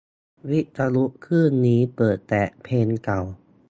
[0.49, 3.21] วิทยุคลื่นนี้เปิดแต่เพลงเก่า